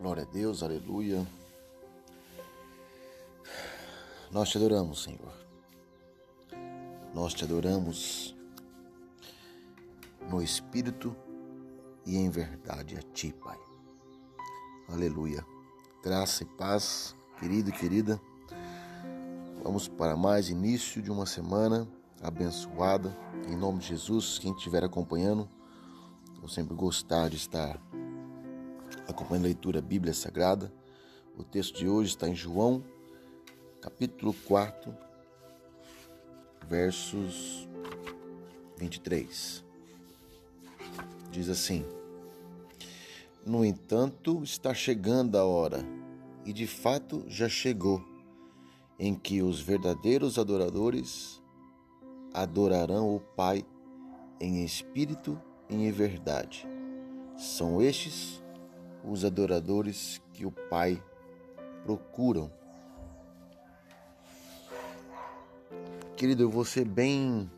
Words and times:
Glória 0.00 0.22
a 0.22 0.32
Deus, 0.32 0.62
aleluia. 0.62 1.26
Nós 4.32 4.48
te 4.48 4.56
adoramos, 4.56 5.02
Senhor. 5.02 5.34
Nós 7.12 7.34
te 7.34 7.44
adoramos 7.44 8.34
no 10.26 10.40
Espírito 10.40 11.14
e 12.06 12.16
em 12.16 12.30
verdade 12.30 12.96
a 12.96 13.02
Ti, 13.12 13.34
Pai. 13.44 13.58
Aleluia. 14.88 15.44
Graça 16.02 16.44
e 16.44 16.46
paz, 16.46 17.14
querido 17.38 17.68
e 17.68 17.72
querida. 17.74 18.18
Vamos 19.62 19.86
para 19.86 20.16
mais 20.16 20.48
início 20.48 21.02
de 21.02 21.10
uma 21.10 21.26
semana 21.26 21.86
abençoada. 22.22 23.14
Em 23.46 23.54
nome 23.54 23.80
de 23.80 23.88
Jesus, 23.88 24.38
quem 24.38 24.54
estiver 24.54 24.82
acompanhando, 24.82 25.46
eu 26.42 26.48
sempre 26.48 26.74
gostar 26.74 27.28
de 27.28 27.36
estar 27.36 27.78
acompanhando 29.10 29.44
a 29.44 29.48
leitura 29.48 29.80
Bíblia 29.80 30.14
Sagrada. 30.14 30.72
O 31.36 31.44
texto 31.44 31.78
de 31.78 31.88
hoje 31.88 32.10
está 32.10 32.28
em 32.28 32.34
João, 32.34 32.82
capítulo 33.80 34.34
4, 34.46 34.94
versos 36.68 37.68
23. 38.76 39.64
Diz 41.30 41.48
assim: 41.48 41.84
No 43.44 43.64
entanto, 43.64 44.42
está 44.42 44.72
chegando 44.74 45.36
a 45.36 45.44
hora, 45.44 45.84
e 46.44 46.52
de 46.52 46.66
fato 46.66 47.24
já 47.28 47.48
chegou, 47.48 48.02
em 48.98 49.14
que 49.14 49.42
os 49.42 49.60
verdadeiros 49.60 50.38
adoradores 50.38 51.40
adorarão 52.32 53.14
o 53.14 53.20
Pai 53.20 53.64
em 54.40 54.64
espírito 54.64 55.40
e 55.68 55.74
em 55.74 55.90
verdade. 55.90 56.66
São 57.36 57.80
estes 57.80 58.42
os 59.04 59.24
adoradores 59.24 60.20
que 60.32 60.44
o 60.44 60.50
Pai 60.50 61.02
procuram. 61.84 62.50
Querido, 66.16 66.42
eu 66.42 66.50
vou 66.50 66.64
ser 66.64 66.84
bem, 66.84 67.50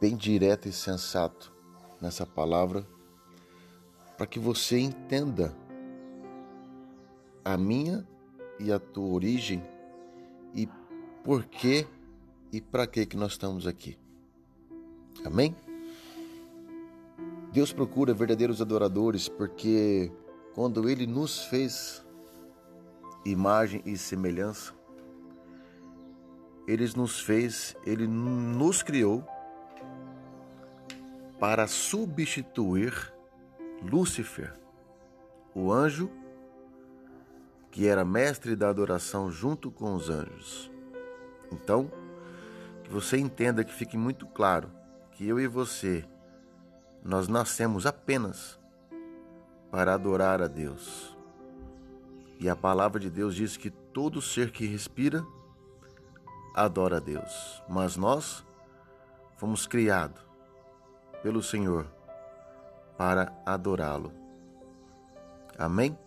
bem 0.00 0.16
direto 0.16 0.68
e 0.68 0.72
sensato 0.72 1.52
nessa 2.00 2.24
palavra 2.24 2.86
para 4.16 4.26
que 4.26 4.38
você 4.38 4.78
entenda 4.78 5.54
a 7.44 7.56
minha 7.56 8.06
e 8.58 8.72
a 8.72 8.78
tua 8.78 9.12
origem 9.12 9.62
e 10.54 10.68
por 11.24 11.44
que 11.44 11.86
e 12.52 12.60
para 12.60 12.86
que 12.86 13.04
que 13.04 13.16
nós 13.16 13.32
estamos 13.32 13.66
aqui. 13.66 13.98
Amém? 15.24 15.54
Deus 17.54 17.72
procura 17.72 18.12
verdadeiros 18.12 18.60
adoradores 18.60 19.28
porque 19.28 20.10
quando 20.56 20.88
Ele 20.88 21.06
nos 21.06 21.44
fez 21.44 22.04
imagem 23.24 23.80
e 23.86 23.96
semelhança, 23.96 24.72
Ele 26.66 26.84
nos 26.96 27.20
fez, 27.20 27.76
Ele 27.86 28.08
nos 28.08 28.82
criou 28.82 29.24
para 31.38 31.68
substituir 31.68 32.92
Lúcifer, 33.80 34.52
o 35.54 35.72
anjo 35.72 36.10
que 37.70 37.86
era 37.86 38.04
mestre 38.04 38.56
da 38.56 38.68
adoração 38.68 39.30
junto 39.30 39.70
com 39.70 39.94
os 39.94 40.10
anjos. 40.10 40.72
Então, 41.52 41.88
que 42.82 42.90
você 42.90 43.16
entenda 43.16 43.62
que 43.62 43.72
fique 43.72 43.96
muito 43.96 44.26
claro 44.26 44.68
que 45.12 45.24
eu 45.28 45.38
e 45.38 45.46
você 45.46 46.04
nós 47.04 47.28
nascemos 47.28 47.84
apenas 47.84 48.58
para 49.70 49.92
adorar 49.92 50.40
a 50.40 50.48
Deus. 50.48 51.14
E 52.40 52.48
a 52.48 52.56
palavra 52.56 52.98
de 52.98 53.10
Deus 53.10 53.34
diz 53.34 53.58
que 53.58 53.68
todo 53.68 54.22
ser 54.22 54.50
que 54.50 54.66
respira 54.66 55.24
adora 56.54 56.96
a 56.96 57.00
Deus. 57.00 57.62
Mas 57.68 57.96
nós 57.96 58.42
fomos 59.36 59.66
criados 59.66 60.20
pelo 61.22 61.42
Senhor 61.42 61.86
para 62.96 63.32
adorá-lo. 63.44 64.10
Amém? 65.58 65.98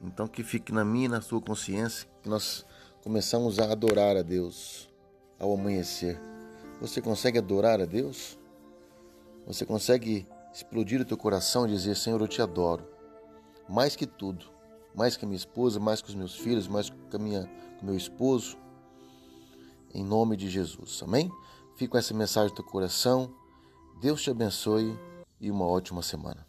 Então 0.00 0.26
que 0.26 0.42
fique 0.42 0.72
na 0.72 0.84
minha 0.84 1.06
e 1.06 1.08
na 1.08 1.20
sua 1.20 1.42
consciência 1.42 2.08
que 2.22 2.28
nós 2.28 2.64
começamos 3.02 3.58
a 3.58 3.70
adorar 3.70 4.16
a 4.16 4.22
Deus 4.22 4.88
ao 5.38 5.52
amanhecer. 5.52 6.18
Você 6.80 7.00
consegue 7.00 7.38
adorar 7.38 7.80
a 7.80 7.84
Deus? 7.84 8.38
Você 9.46 9.66
consegue 9.66 10.26
explodir 10.52 11.00
o 11.00 11.04
teu 11.04 11.16
coração 11.16 11.66
e 11.66 11.70
dizer: 11.70 11.96
Senhor, 11.96 12.20
eu 12.20 12.28
te 12.28 12.40
adoro. 12.40 12.86
Mais 13.68 13.96
que 13.96 14.06
tudo. 14.06 14.46
Mais 14.94 15.16
que 15.16 15.24
a 15.24 15.28
minha 15.28 15.36
esposa, 15.36 15.80
mais 15.80 16.02
que 16.02 16.08
os 16.10 16.14
meus 16.14 16.36
filhos, 16.36 16.68
mais 16.68 16.90
que, 16.90 17.16
a 17.16 17.18
minha, 17.18 17.50
o 17.80 17.84
meu 17.84 17.96
esposo. 17.96 18.58
Em 19.94 20.04
nome 20.04 20.36
de 20.36 20.48
Jesus. 20.48 21.02
Amém? 21.02 21.30
Fica 21.76 21.92
com 21.92 21.98
essa 21.98 22.14
mensagem 22.14 22.50
no 22.50 22.56
teu 22.56 22.64
coração. 22.64 23.34
Deus 24.00 24.22
te 24.22 24.30
abençoe 24.30 24.98
e 25.40 25.50
uma 25.50 25.66
ótima 25.66 26.02
semana. 26.02 26.46